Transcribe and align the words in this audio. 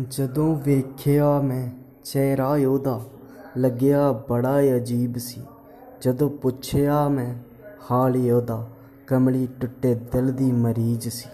ਜਦੋਂ 0.00 0.56
ਵੇਖਿਆ 0.56 1.40
ਮੈਂ 1.40 1.70
ਚਿਹਰਾ 2.04 2.48
ਉਹਦਾ, 2.48 3.00
ਲੱਗਿਆ 3.56 4.12
ਬੜਾ 4.12 4.60
ਅਜੀਬ 4.76 5.18
ਸੀ। 5.18 5.42
ਜਦੋਂ 6.00 6.30
ਪੁੱਛਿਆ 6.30 7.08
ਮੈਂ, 7.08 7.34
ਹਾਲ 7.90 8.16
ਉਹਦਾ, 8.30 8.68
ਕਮਲੀ 9.06 9.48
ਟੁੱਟੇ 9.60 9.94
ਦਿਲ 9.94 10.32
ਦੀ 10.32 10.52
ਮਰੀਜ਼ 10.52 11.08
ਸੀ। 11.08 11.28